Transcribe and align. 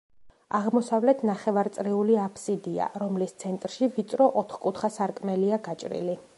აღმოსავლეთ 0.59 1.19
ნახევარწრიული 1.29 2.17
აფსიდია, 2.23 2.89
რომლის 3.03 3.37
ცენტრში 3.45 3.93
ვიწრო, 3.99 4.33
ოთხკუთხა 4.43 4.95
სარკმელია 4.99 5.65
გაჭრილი. 5.69 6.23